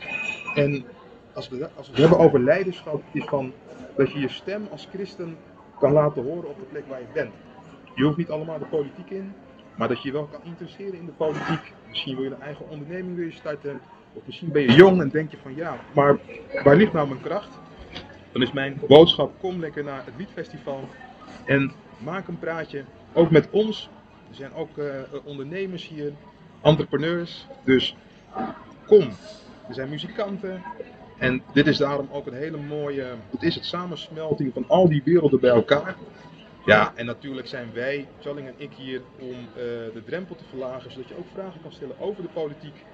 En 0.56 0.86
als 1.34 1.50
we, 1.50 1.70
als 1.76 1.88
we 1.88 1.92
het 1.92 2.02
hebben 2.02 2.20
over 2.20 2.40
leiderschap, 2.40 3.04
is 3.12 3.24
van 3.26 3.54
dat 3.96 4.12
je 4.12 4.20
je 4.20 4.30
stem 4.30 4.68
als 4.72 4.88
christen 4.92 5.38
kan 5.80 5.92
laten 5.92 6.24
horen 6.24 6.50
op 6.50 6.60
de 6.60 6.66
plek 6.72 6.84
waar 6.88 7.00
je 7.00 7.08
bent. 7.14 7.32
Je 7.96 8.04
hoeft 8.04 8.18
niet 8.18 8.30
allemaal 8.30 8.60
de 8.60 8.66
politiek 8.66 9.10
in, 9.10 9.34
maar 9.76 9.88
dat 9.88 10.02
je 10.02 10.08
je 10.08 10.14
wel 10.14 10.26
kan 10.26 10.42
interesseren 10.44 11.00
in 11.00 11.06
de 11.06 11.12
politiek. 11.12 11.74
Misschien 11.90 12.16
wil 12.16 12.24
je 12.24 12.30
een 12.30 12.42
eigen 12.42 12.70
onderneming 12.70 13.16
weer 13.16 13.32
starten. 13.32 13.80
Of 14.14 14.22
misschien 14.26 14.52
ben 14.52 14.62
je 14.62 14.72
jong 14.72 15.02
en 15.02 15.10
denk 15.10 15.32
je 15.32 15.38
van 15.42 15.56
ja, 15.56 15.78
maar 15.94 16.20
waar 16.64 16.76
ligt 16.76 16.94
nou 16.94 17.08
mijn 17.08 17.22
kracht? 17.22 17.50
Dan 18.36 18.44
is 18.44 18.52
mijn 18.52 18.82
boodschap: 18.88 19.40
kom 19.40 19.60
lekker 19.60 19.84
naar 19.84 20.06
het 20.06 20.14
Liedfestival 20.18 20.90
en 21.46 21.72
maak 21.98 22.28
een 22.28 22.40
praatje. 22.40 22.84
Ook 23.14 23.30
met 23.30 23.50
ons. 23.50 23.90
Er 24.30 24.36
zijn 24.36 24.54
ook 24.54 24.78
uh, 24.78 24.86
ondernemers 25.24 25.88
hier, 25.88 26.14
entrepreneurs. 26.62 27.48
Dus 27.64 27.96
kom. 28.86 29.10
Er 29.68 29.74
zijn 29.74 29.90
muzikanten. 29.90 30.64
En 31.18 31.44
dit 31.54 31.68
is 31.68 31.78
daarom 31.78 32.08
ook 32.12 32.28
een 32.28 32.34
hele 32.34 32.58
mooie. 32.58 33.06
Het 33.30 33.44
is 33.44 33.56
het 33.56 33.66
samensmelting 33.66 34.54
van 34.54 34.66
al 34.68 34.90
die 34.90 35.02
werelden 35.06 35.40
bij 35.40 35.52
elkaar. 35.52 35.96
Ja, 36.66 36.92
en 36.96 37.06
natuurlijk 37.06 37.48
zijn 37.48 37.70
wij, 37.74 38.08
Challing 38.20 38.48
en 38.48 38.54
ik, 38.58 38.72
hier 38.74 39.02
om 39.20 39.30
uh, 39.30 39.56
de 39.94 40.02
drempel 40.06 40.36
te 40.36 40.44
verlagen, 40.50 40.92
zodat 40.92 41.08
je 41.08 41.18
ook 41.18 41.30
vragen 41.34 41.62
kan 41.62 41.72
stellen 41.72 42.00
over 42.00 42.22
de 42.24 42.30
politiek, 42.34 42.86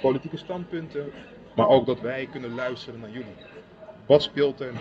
politieke 0.00 0.36
standpunten, 0.36 1.12
maar 1.56 1.68
ook 1.68 1.86
dat 1.86 2.00
wij 2.00 2.28
kunnen 2.30 2.54
luisteren 2.54 3.00
naar 3.00 3.10
jullie. 3.10 3.36
Wat 4.06 4.22
speelt 4.22 4.60
er? 4.60 4.72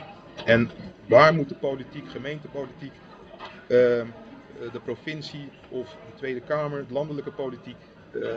En 0.45 0.69
waar 1.07 1.33
moet 1.33 1.49
de 1.49 1.55
politiek, 1.55 2.09
gemeentepolitiek, 2.09 2.93
uh, 3.67 3.67
de 4.71 4.79
provincie 4.83 5.49
of 5.69 5.89
de 5.89 6.13
Tweede 6.15 6.41
Kamer, 6.41 6.87
de 6.87 6.93
landelijke 6.93 7.31
politiek, 7.31 7.77
uh, 8.11 8.27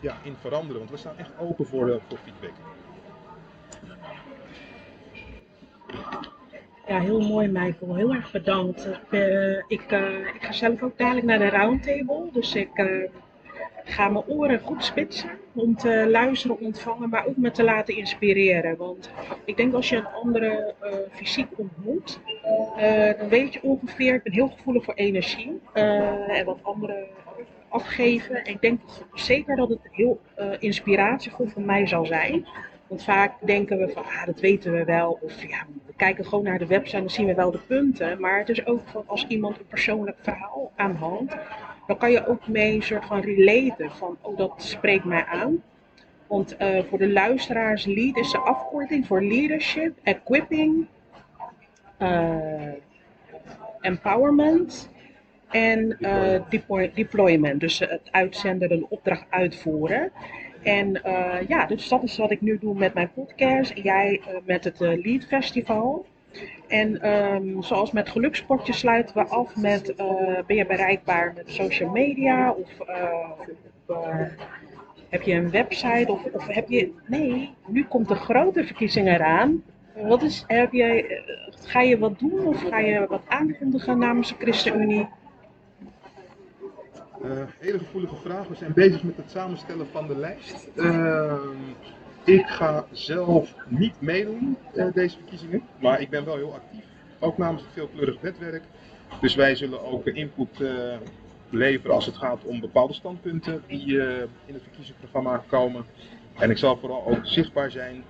ja, 0.00 0.16
in 0.22 0.36
veranderen? 0.40 0.78
Want 0.78 0.90
we 0.90 0.96
staan 0.96 1.16
echt 1.16 1.30
open 1.38 1.66
voor, 1.66 1.88
uh, 1.88 1.96
voor 2.08 2.18
feedback. 2.18 2.54
Ja, 6.86 7.00
heel 7.00 7.20
mooi 7.20 7.48
Michael. 7.48 7.94
Heel 7.94 8.14
erg 8.14 8.32
bedankt. 8.32 8.88
ik, 9.68 9.82
ik 10.34 10.38
ga 10.40 10.52
zelf 10.52 10.82
ook 10.82 10.98
dadelijk 10.98 11.26
naar 11.26 11.38
de 11.38 11.48
roundtable. 11.48 12.28
Dus 12.32 12.54
ik 12.54 13.00
ga 13.88 14.08
mijn 14.08 14.24
oren 14.26 14.60
goed 14.60 14.84
spitsen 14.84 15.30
om 15.54 15.76
te 15.76 16.08
luisteren, 16.10 16.60
ontvangen, 16.60 17.08
maar 17.08 17.26
ook 17.26 17.36
me 17.36 17.50
te 17.50 17.64
laten 17.64 17.96
inspireren. 17.96 18.76
Want 18.76 19.10
ik 19.44 19.56
denk 19.56 19.74
als 19.74 19.88
je 19.88 19.96
een 19.96 20.06
andere 20.06 20.74
uh, 20.82 20.90
fysiek 21.10 21.48
ontmoet, 21.56 22.20
uh, 22.78 23.18
dan 23.18 23.28
weet 23.28 23.52
je 23.52 23.62
ongeveer, 23.62 24.14
ik 24.14 24.22
ben 24.22 24.32
heel 24.32 24.48
gevoelig 24.48 24.84
voor 24.84 24.94
energie 24.94 25.60
uh, 25.74 26.38
en 26.38 26.44
wat 26.44 26.58
anderen 26.62 27.06
afgeven. 27.68 28.44
ik 28.44 28.60
denk 28.60 28.80
zeker 29.14 29.56
dat 29.56 29.68
het 29.68 29.88
heel 29.90 30.20
inspiratievol 30.58 31.46
voor 31.46 31.62
mij 31.62 31.86
zal 31.86 32.06
zijn. 32.06 32.46
Want 32.86 33.04
vaak 33.04 33.32
denken 33.44 33.78
we 33.78 33.88
van, 33.88 34.04
ah, 34.04 34.26
dat 34.26 34.40
weten 34.40 34.72
we 34.72 34.84
wel. 34.84 35.18
Of 35.22 35.42
ja, 35.42 35.66
we 35.86 35.92
kijken 35.96 36.24
gewoon 36.24 36.44
naar 36.44 36.58
de 36.58 36.66
website 36.66 36.96
en 36.96 37.02
dan 37.02 37.10
zien 37.10 37.26
we 37.26 37.34
wel 37.34 37.50
de 37.50 37.60
punten. 37.66 38.20
Maar 38.20 38.38
het 38.38 38.48
is 38.48 38.66
ook 38.66 38.80
van 38.84 39.02
als 39.06 39.26
iemand 39.26 39.58
een 39.58 39.66
persoonlijk 39.66 40.16
verhaal 40.20 40.72
aanhangt, 40.76 41.36
dan 41.86 41.96
kan 41.96 42.10
je 42.10 42.26
ook 42.26 42.48
mee 42.48 42.74
een 42.74 42.82
soort 42.82 43.04
van 43.04 43.20
relaten 43.20 43.90
van, 43.90 44.16
oh 44.20 44.36
dat 44.36 44.52
spreekt 44.56 45.04
mij 45.04 45.24
aan. 45.24 45.62
Want 46.26 46.56
uh, 46.60 46.82
voor 46.88 46.98
de 46.98 47.12
luisteraars, 47.12 47.84
lead 47.84 48.16
is 48.16 48.32
de 48.32 48.38
afkorting 48.38 49.06
voor 49.06 49.22
leadership, 49.22 49.98
equipping, 50.02 50.86
uh, 51.98 52.72
empowerment 53.80 54.90
en 55.50 55.96
uh, 56.00 56.42
deploy 56.48 56.90
deployment. 56.94 57.60
Dus 57.60 57.78
het 57.78 58.08
uitzenden, 58.10 58.68
de 58.68 58.86
opdracht 58.88 59.26
uitvoeren. 59.30 60.12
En 60.62 61.00
ja, 61.48 61.66
dus 61.66 61.88
dat 61.88 62.02
is 62.02 62.16
wat 62.16 62.30
ik 62.30 62.40
nu 62.40 62.58
doe 62.58 62.74
met 62.74 62.94
mijn 62.94 63.12
podcast. 63.12 63.72
Jij 63.74 64.22
met 64.44 64.64
het 64.64 64.80
Lead 64.80 65.24
Festival. 65.24 66.06
En 66.66 67.14
um, 67.14 67.62
zoals 67.62 67.92
met 67.92 68.08
geluksportjes 68.08 68.78
sluiten 68.78 69.14
we 69.14 69.24
af 69.24 69.56
met 69.56 69.88
uh, 69.88 70.06
ben 70.46 70.56
je 70.56 70.66
bereikbaar 70.66 71.32
met 71.34 71.50
social 71.50 71.90
media 71.90 72.50
of 72.50 72.70
uh, 73.88 74.20
heb 75.08 75.22
je 75.22 75.34
een 75.34 75.50
website 75.50 76.12
of, 76.12 76.24
of, 76.32 76.46
heb 76.46 76.68
je. 76.68 76.92
Nee, 77.06 77.54
nu 77.66 77.84
komt 77.84 78.08
de 78.08 78.14
grote 78.14 78.64
verkiezing 78.64 79.08
eraan. 79.08 79.62
Wat 79.94 80.22
is, 80.22 80.44
heb 80.46 80.70
ga 81.62 81.80
je 81.80 81.98
wat 81.98 82.18
doen 82.18 82.46
of 82.46 82.62
ga 82.62 82.78
je 82.78 83.06
wat 83.08 83.22
aankondigen 83.26 83.98
namens 83.98 84.28
de 84.28 84.34
ChristenUnie? 84.38 85.08
Hele 87.58 87.78
gevoelige 87.78 88.16
vraag. 88.16 88.48
We 88.48 88.54
zijn 88.54 88.72
bezig 88.74 89.02
met 89.02 89.16
het 89.16 89.30
samenstellen 89.30 89.86
van 89.92 90.06
de 90.06 90.16
lijst. 90.16 90.68
Uh, 90.74 91.34
ik 92.26 92.46
ga 92.46 92.86
zelf 92.90 93.54
niet 93.68 94.00
meedoen 94.00 94.56
uh, 94.74 94.92
deze 94.92 95.16
verkiezingen, 95.16 95.62
maar 95.80 96.00
ik 96.00 96.10
ben 96.10 96.24
wel 96.24 96.36
heel 96.36 96.54
actief, 96.54 96.84
ook 97.18 97.38
namens 97.38 97.62
het 97.62 97.72
veelkleurig 97.72 98.22
netwerk. 98.22 98.62
Dus 99.20 99.34
wij 99.34 99.54
zullen 99.54 99.82
ook 99.84 100.06
input 100.06 100.60
uh, 100.60 100.96
leveren 101.50 101.94
als 101.94 102.06
het 102.06 102.16
gaat 102.16 102.44
om 102.44 102.60
bepaalde 102.60 102.92
standpunten 102.92 103.62
die 103.66 103.96
in 104.46 104.54
het 104.54 104.62
verkiezingsprogramma 104.62 105.44
komen. 105.46 105.84
En 106.38 106.50
ik 106.50 106.58
zal 106.58 106.76
vooral 106.76 107.06
ook 107.06 107.26
zichtbaar 107.26 107.70
zijn. 107.70 108.04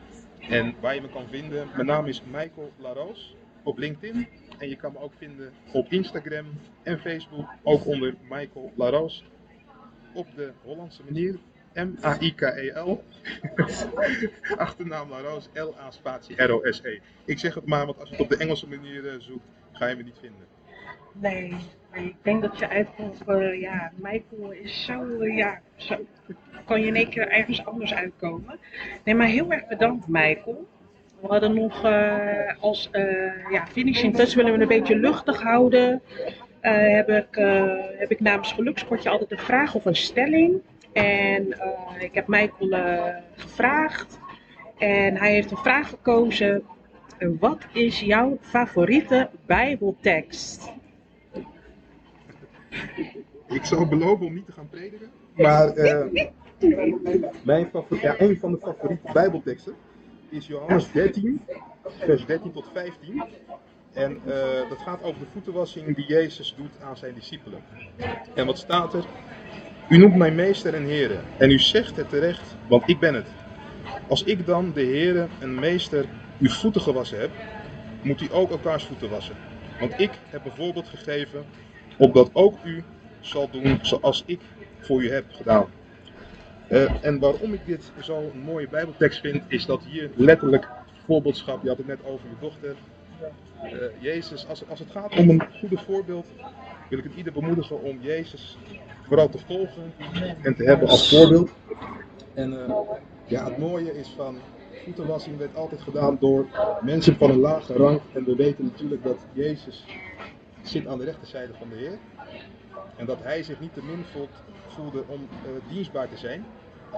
En 0.49 0.75
waar 0.81 0.95
je 0.95 1.01
me 1.01 1.09
kan 1.09 1.27
vinden, 1.31 1.69
mijn 1.75 1.87
naam 1.87 2.07
is 2.07 2.23
Michael 2.31 2.73
Laroos 2.77 3.35
op 3.63 3.79
LinkedIn. 3.79 4.29
En 4.59 4.69
je 4.69 4.77
kan 4.77 4.93
me 4.93 4.99
ook 4.99 5.13
vinden 5.17 5.53
op 5.73 5.93
Instagram 5.93 6.47
en 6.83 6.99
Facebook, 6.99 7.49
ook 7.63 7.87
onder 7.87 8.15
Michael 8.29 8.73
Laroos. 8.75 9.25
Op 10.15 10.27
de 10.35 10.53
Hollandse 10.63 11.03
manier, 11.05 11.39
M-A-I-K-E-L. 11.76 13.04
Achternaam 14.56 15.11
Laroos, 15.11 15.49
L-A 15.54 15.90
spatie 15.90 16.42
R-O-S-E. 16.42 16.99
Ik 17.25 17.38
zeg 17.38 17.54
het 17.54 17.66
maar, 17.66 17.87
want 17.87 17.99
als 17.99 18.09
je 18.09 18.14
het 18.14 18.25
op 18.25 18.30
de 18.30 18.37
Engelse 18.37 18.68
manier 18.68 19.04
uh, 19.04 19.12
zoekt, 19.18 19.47
ga 19.73 19.87
je 19.87 19.97
me 19.97 20.02
niet 20.02 20.18
vinden. 20.21 20.47
Nee, 21.12 21.54
ik 21.92 22.16
denk 22.23 22.42
dat 22.42 22.59
je 22.59 22.68
uitkomt 22.68 23.18
voor, 23.25 23.56
ja, 23.56 23.92
Michael 23.95 24.50
is 24.50 24.85
zo, 24.85 25.25
ja, 25.25 25.61
zo, 25.76 26.06
kan 26.64 26.80
je 26.80 26.87
in 26.87 26.97
één 26.97 27.09
keer 27.09 27.28
ergens 27.28 27.64
anders 27.64 27.95
uitkomen. 27.95 28.59
Nee, 29.04 29.14
maar 29.14 29.26
heel 29.26 29.52
erg 29.52 29.66
bedankt 29.66 30.09
Michael. 30.09 30.66
We 31.21 31.26
hadden 31.26 31.54
nog 31.54 31.85
uh, 31.85 32.62
als 32.62 32.90
ja, 33.50 33.66
finishing 33.66 34.16
touch 34.16 34.35
willen 34.35 34.52
we 34.52 34.61
een 34.61 34.68
beetje 34.68 34.99
luchtig 34.99 35.42
houden. 35.42 36.02
heb, 36.61 37.09
ik, 37.09 37.35
heb 37.99 38.11
ik 38.11 38.21
namens 38.21 38.52
Geluksportje 38.52 39.11
altijd 39.11 39.30
een 39.30 39.38
vraag 39.38 39.75
of 39.75 39.85
een 39.85 39.97
stelling. 39.97 40.62
En 40.97 41.47
uh, 41.47 42.03
ik 42.03 42.15
heb 42.15 42.26
Michael 42.26 42.71
uh, 42.71 43.15
gevraagd. 43.35 44.19
En 44.79 45.17
hij 45.17 45.33
heeft 45.33 45.50
een 45.50 45.57
vraag 45.57 45.88
gekozen. 45.88 46.65
Wat 47.38 47.67
is 47.73 48.00
jouw 48.00 48.38
favoriete 48.41 49.31
Bijbeltekst? 49.47 50.73
Ik 53.49 53.65
zou 53.65 53.87
beloven 53.87 54.26
om 54.26 54.35
niet 54.35 54.47
te 54.47 54.53
gaan 54.53 54.69
prediken. 54.69 55.11
Maar 55.35 55.76
uh, 55.76 56.05
mijn 57.43 57.69
favoriet, 57.73 58.03
ja, 58.03 58.15
een 58.21 58.38
van 58.38 58.53
de 58.53 58.59
favoriete 58.59 59.12
Bijbelteksten 59.12 59.75
is 60.29 60.47
Johannes 60.47 60.93
13, 60.93 61.41
vers 61.99 62.26
13 62.26 62.53
tot 62.53 62.69
15. 62.73 63.23
En 63.93 64.21
uh, 64.26 64.35
dat 64.69 64.79
gaat 64.79 65.03
over 65.03 65.21
de 65.21 65.26
voetenwassing 65.33 65.97
die 65.97 66.07
Jezus 66.07 66.55
doet 66.57 66.81
aan 66.83 66.97
zijn 66.97 67.15
discipelen. 67.15 67.61
En 68.35 68.47
wat 68.47 68.59
staat 68.59 68.95
er? 68.95 69.05
U 69.88 69.97
noemt 69.97 70.16
mij 70.16 70.31
meester 70.31 70.75
en 70.75 70.85
heren, 70.85 71.21
en 71.38 71.50
u 71.50 71.59
zegt 71.59 71.97
het 71.97 72.09
terecht, 72.09 72.57
want 72.69 72.88
ik 72.88 72.99
ben 72.99 73.14
het. 73.14 73.26
Als 74.09 74.23
ik 74.23 74.47
dan, 74.47 74.73
de 74.73 74.81
heren 74.81 75.28
en 75.38 75.55
meester, 75.55 76.05
uw 76.38 76.49
voeten 76.49 76.81
gewassen 76.81 77.21
heb, 77.21 77.31
moet 78.02 78.21
u 78.21 78.28
ook 78.33 78.50
elkaars 78.50 78.85
voeten 78.85 79.11
wassen. 79.11 79.35
Want 79.81 80.00
ik 80.00 80.11
heb 80.31 80.45
een 80.45 80.52
voorbeeld 80.57 80.88
gegeven, 80.88 81.45
opdat 81.97 82.31
ook 82.33 82.59
u 82.64 82.85
zal 83.21 83.50
doen 83.50 83.78
zoals 83.83 84.23
ik 84.26 84.40
voor 84.81 85.02
u 85.02 85.11
heb 85.11 85.25
gedaan. 85.31 85.66
Uh, 86.71 87.05
en 87.05 87.19
waarom 87.19 87.52
ik 87.52 87.66
dit 87.66 87.93
zo'n 88.00 88.33
mooie 88.45 88.69
Bijbeltekst 88.69 89.21
vind, 89.21 89.43
is 89.49 89.66
dat 89.66 89.85
hier 89.85 90.11
letterlijk 90.14 90.69
voorbeeldschap, 91.05 91.62
je 91.62 91.69
had 91.69 91.78
het 91.78 91.87
net 91.87 92.05
over 92.05 92.28
je 92.28 92.37
dochter. 92.40 92.75
Uh, 93.64 93.71
Jezus, 93.99 94.47
als, 94.47 94.69
als 94.69 94.78
het 94.78 94.90
gaat 94.90 95.16
om 95.16 95.31
een 95.31 95.43
goede 95.61 95.78
voorbeeld, 95.78 96.26
wil 96.88 96.99
ik 96.99 97.05
het 97.05 97.14
ieder 97.16 97.33
bemoedigen 97.33 97.83
om 97.83 97.99
Jezus 98.00 98.59
vooral 99.07 99.29
te 99.29 99.39
volgen 99.47 99.93
en 100.43 100.55
te 100.55 100.65
hebben 100.65 100.89
als 100.89 101.09
voorbeeld. 101.09 101.51
En 102.35 102.53
uh, 102.53 102.79
ja, 103.25 103.45
het 103.45 103.59
mooie 103.59 103.99
is 103.99 104.13
van 104.17 104.39
voetenwassing 104.85 105.39
werd 105.39 105.57
altijd 105.57 105.81
gedaan 105.81 106.17
door 106.21 106.47
mensen 106.81 107.17
van 107.17 107.31
een 107.31 107.41
lage 107.41 107.73
rang. 107.73 108.01
En 108.13 108.25
we 108.25 108.37
weten 108.37 108.65
natuurlijk 108.65 109.03
dat 109.03 109.17
Jezus 109.33 109.85
zit 110.63 110.87
aan 110.87 110.99
de 110.99 111.05
rechterzijde 111.05 111.53
van 111.59 111.69
de 111.69 111.75
Heer. 111.75 111.99
En 112.97 113.07
dat 113.07 113.23
hij 113.23 113.43
zich 113.43 113.61
niet 113.61 113.75
te 113.75 113.83
min 113.83 114.05
voelde 114.69 115.03
om 115.07 115.21
uh, 115.21 115.73
dienstbaar 115.73 116.09
te 116.09 116.17
zijn. 116.17 116.45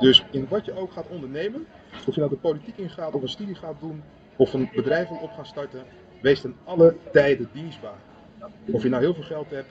Dus 0.00 0.24
in 0.30 0.46
wat 0.48 0.64
je 0.64 0.76
ook 0.76 0.92
gaat 0.92 1.08
ondernemen, 1.08 1.66
of 2.06 2.14
je 2.14 2.20
nou 2.20 2.32
de 2.32 2.36
politiek 2.36 2.76
ingaat 2.76 3.14
of 3.14 3.22
een 3.22 3.28
studie 3.28 3.54
gaat 3.54 3.80
doen 3.80 4.02
of 4.36 4.52
een 4.52 4.70
bedrijf 4.74 5.08
wil 5.08 5.18
op 5.18 5.30
gaan 5.30 5.46
starten, 5.46 5.82
wees 6.20 6.40
ten 6.40 6.54
alle 6.64 6.96
tijden 7.12 7.48
dienstbaar. 7.52 7.98
Of 8.70 8.82
je 8.82 8.88
nou 8.88 9.02
heel 9.02 9.14
veel 9.14 9.22
geld 9.22 9.50
hebt 9.50 9.68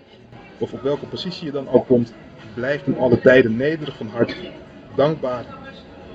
of 0.57 0.73
op 0.73 0.81
welke 0.81 1.05
positie 1.05 1.45
je 1.45 1.51
dan 1.51 1.69
ook 1.69 1.87
komt, 1.87 2.13
blijf 2.53 2.83
ten 2.83 2.97
alle 2.97 3.21
tijden 3.21 3.55
nederig 3.55 3.97
van 3.97 4.07
hart, 4.07 4.35
dankbaar 4.95 5.45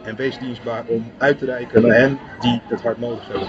en 0.05 0.17
wees 0.17 0.39
dienstbaar 0.39 0.85
om 0.87 1.13
uit 1.19 1.39
te 1.39 1.45
reiken 1.45 1.83
naar 1.83 1.97
hen 1.97 2.19
die 2.41 2.61
het 2.65 2.83
hard 2.83 2.99
nodig 2.99 3.29
hebben. 3.29 3.49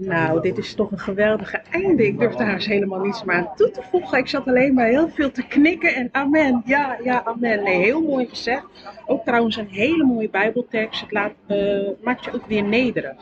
Nou, 0.00 0.40
dit 0.40 0.58
is 0.58 0.74
toch 0.74 0.90
een 0.90 0.98
geweldige 0.98 1.62
einde. 1.70 2.06
Ik 2.06 2.18
durf 2.18 2.34
daar 2.34 2.52
eens 2.52 2.66
helemaal 2.66 3.00
niets 3.00 3.24
meer 3.24 3.36
aan 3.36 3.54
toe 3.56 3.70
te 3.70 3.82
voegen. 3.90 4.18
Ik 4.18 4.28
zat 4.28 4.46
alleen 4.46 4.74
maar 4.74 4.86
heel 4.86 5.08
veel 5.08 5.30
te 5.30 5.46
knikken 5.46 5.94
en 5.94 6.08
amen. 6.12 6.62
Ja, 6.64 6.98
ja, 7.02 7.24
amen. 7.24 7.62
Nee, 7.62 7.82
heel 7.82 8.02
mooi 8.02 8.26
gezegd. 8.28 8.64
Ook 9.06 9.24
trouwens 9.24 9.56
een 9.56 9.68
hele 9.68 10.04
mooie 10.04 10.30
bijbeltekst. 10.30 11.00
Het 11.00 11.12
laat, 11.12 11.32
uh, 11.48 11.88
maakt 12.02 12.24
je 12.24 12.34
ook 12.34 12.46
weer 12.46 12.62
nederig. 12.62 13.16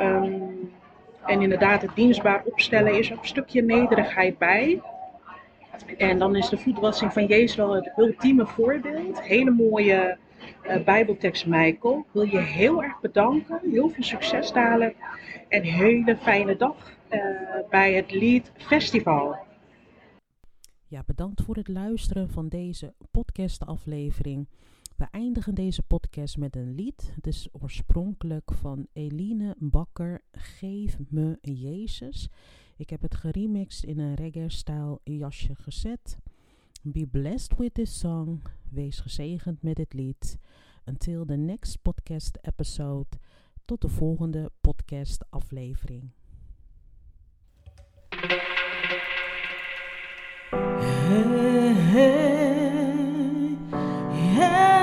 Um, 0.00 0.70
en 1.26 1.42
inderdaad, 1.42 1.82
het 1.82 1.94
dienstbaar 1.94 2.42
opstellen 2.44 2.98
is 2.98 3.10
een 3.10 3.18
stukje 3.20 3.62
nederigheid 3.62 4.38
bij. 4.38 4.80
En 5.98 6.18
dan 6.18 6.36
is 6.36 6.48
de 6.48 6.58
voetwassing 6.58 7.12
van 7.12 7.26
Jezus 7.26 7.56
wel 7.56 7.74
het 7.74 7.92
ultieme 7.96 8.46
voorbeeld. 8.46 9.22
Hele 9.22 9.50
mooie 9.50 10.18
uh, 10.66 10.84
Bijbeltekst, 10.84 11.46
Michael. 11.46 11.98
Ik 11.98 12.12
wil 12.12 12.22
je 12.22 12.38
heel 12.38 12.82
erg 12.82 13.00
bedanken. 13.00 13.60
Heel 13.70 13.88
veel 13.88 14.02
succes 14.02 14.52
dadelijk. 14.52 14.96
En 15.48 15.62
hele 15.62 16.16
fijne 16.16 16.56
dag 16.56 16.92
uh, 17.10 17.20
bij 17.70 17.94
het 17.94 18.12
Lied 18.12 18.52
Festival. 18.56 19.36
Ja, 20.86 21.02
bedankt 21.06 21.42
voor 21.42 21.56
het 21.56 21.68
luisteren 21.68 22.30
van 22.30 22.48
deze 22.48 22.94
podcastaflevering. 23.10 24.48
We 24.96 25.06
eindigen 25.10 25.54
deze 25.54 25.82
podcast 25.82 26.36
met 26.36 26.56
een 26.56 26.74
lied. 26.74 27.12
Het 27.14 27.26
is 27.26 27.48
oorspronkelijk 27.52 28.52
van 28.52 28.86
Eline 28.92 29.54
Bakker, 29.58 30.20
Geef 30.32 30.96
me 31.08 31.38
Jezus. 31.42 32.28
Ik 32.80 32.90
heb 32.90 33.02
het 33.02 33.14
geremixed 33.14 33.84
in 33.84 33.98
een 33.98 34.14
reggae-stijl 34.14 35.00
jasje 35.04 35.54
gezet. 35.54 36.18
Be 36.82 37.06
blessed 37.06 37.56
with 37.56 37.74
this 37.74 37.98
song. 37.98 38.42
Wees 38.70 39.00
gezegend 39.00 39.62
met 39.62 39.78
het 39.78 39.92
lied. 39.92 40.38
Until 40.84 41.24
the 41.24 41.36
next 41.36 41.82
podcast 41.82 42.38
episode. 42.40 43.06
Tot 43.64 43.80
de 43.80 43.88
volgende 43.88 44.50
podcast 44.60 45.24
aflevering. 45.30 46.10
Hey, 51.90 52.16
yeah. 54.34 54.80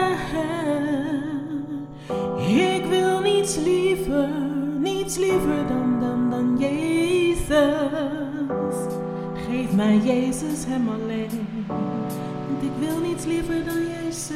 Ik 2.75 2.85
wil 2.85 3.21
niets 3.21 3.55
liever, 3.55 4.29
niets 4.79 5.17
liever 5.17 5.67
dan, 5.67 5.99
dan, 5.99 6.29
dan. 6.29 6.57
Geef 9.47 9.71
mij 9.75 9.97
Jezus 9.97 10.65
hem 10.65 10.89
alleen, 10.89 11.65
want 11.67 12.63
ik 12.63 12.71
wil 12.79 12.99
niets 12.99 13.25
liever 13.25 13.65
dan 13.65 13.87
Jezus. 13.87 14.33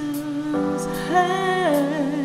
Hey. 1.09 2.20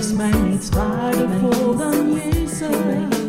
Is 0.00 0.12
mij 0.12 0.30
niets 0.30 0.68
waardevol 0.68 1.76
dan 1.76 2.12
Jezus. 2.12 3.19